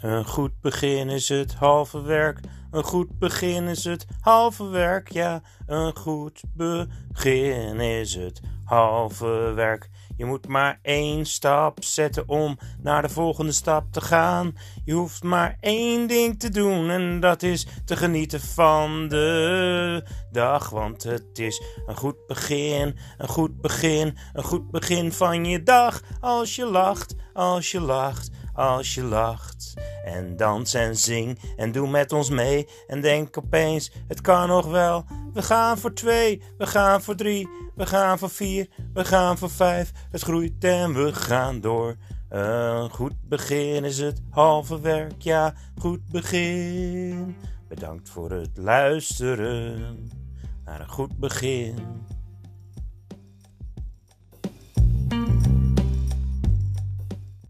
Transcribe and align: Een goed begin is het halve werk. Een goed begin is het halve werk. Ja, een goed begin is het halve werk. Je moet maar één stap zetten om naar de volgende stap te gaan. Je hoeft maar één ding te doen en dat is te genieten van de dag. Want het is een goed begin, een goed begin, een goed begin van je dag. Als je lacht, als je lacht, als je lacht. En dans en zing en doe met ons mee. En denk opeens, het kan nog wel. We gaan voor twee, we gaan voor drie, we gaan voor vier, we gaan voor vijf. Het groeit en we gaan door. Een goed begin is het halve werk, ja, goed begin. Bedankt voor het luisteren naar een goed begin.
Een 0.00 0.24
goed 0.24 0.60
begin 0.60 1.08
is 1.08 1.28
het 1.28 1.54
halve 1.54 2.02
werk. 2.02 2.40
Een 2.70 2.82
goed 2.82 3.18
begin 3.18 3.68
is 3.68 3.84
het 3.84 4.06
halve 4.20 4.68
werk. 4.68 5.12
Ja, 5.12 5.42
een 5.66 5.96
goed 5.96 6.42
begin 6.56 7.80
is 7.80 8.14
het 8.14 8.40
halve 8.64 9.52
werk. 9.54 9.88
Je 10.16 10.24
moet 10.24 10.46
maar 10.46 10.78
één 10.82 11.26
stap 11.26 11.84
zetten 11.84 12.28
om 12.28 12.58
naar 12.82 13.02
de 13.02 13.08
volgende 13.08 13.52
stap 13.52 13.92
te 13.92 14.00
gaan. 14.00 14.56
Je 14.84 14.92
hoeft 14.92 15.22
maar 15.22 15.56
één 15.60 16.08
ding 16.08 16.38
te 16.38 16.48
doen 16.48 16.90
en 16.90 17.20
dat 17.20 17.42
is 17.42 17.66
te 17.84 17.96
genieten 17.96 18.40
van 18.40 19.08
de 19.08 20.04
dag. 20.30 20.70
Want 20.70 21.02
het 21.02 21.38
is 21.38 21.62
een 21.86 21.96
goed 21.96 22.26
begin, 22.26 22.96
een 23.18 23.28
goed 23.28 23.60
begin, 23.60 24.16
een 24.32 24.44
goed 24.44 24.70
begin 24.70 25.12
van 25.12 25.44
je 25.44 25.62
dag. 25.62 26.02
Als 26.20 26.56
je 26.56 26.64
lacht, 26.64 27.14
als 27.32 27.70
je 27.70 27.80
lacht, 27.80 28.30
als 28.52 28.94
je 28.94 29.02
lacht. 29.02 29.74
En 30.08 30.36
dans 30.36 30.74
en 30.74 30.96
zing 30.96 31.38
en 31.56 31.72
doe 31.72 31.88
met 31.88 32.12
ons 32.12 32.30
mee. 32.30 32.68
En 32.86 33.00
denk 33.00 33.38
opeens, 33.38 33.92
het 34.06 34.20
kan 34.20 34.48
nog 34.48 34.66
wel. 34.66 35.04
We 35.32 35.42
gaan 35.42 35.78
voor 35.78 35.92
twee, 35.92 36.42
we 36.58 36.66
gaan 36.66 37.02
voor 37.02 37.14
drie, 37.14 37.48
we 37.74 37.86
gaan 37.86 38.18
voor 38.18 38.30
vier, 38.30 38.68
we 38.94 39.04
gaan 39.04 39.38
voor 39.38 39.50
vijf. 39.50 39.92
Het 40.10 40.22
groeit 40.22 40.64
en 40.64 40.94
we 40.94 41.14
gaan 41.14 41.60
door. 41.60 41.96
Een 42.28 42.90
goed 42.90 43.14
begin 43.28 43.84
is 43.84 43.98
het 43.98 44.20
halve 44.30 44.80
werk, 44.80 45.22
ja, 45.22 45.54
goed 45.78 46.08
begin. 46.10 47.36
Bedankt 47.68 48.08
voor 48.08 48.30
het 48.30 48.56
luisteren 48.56 50.10
naar 50.64 50.80
een 50.80 50.88
goed 50.88 51.18
begin. 51.18 51.74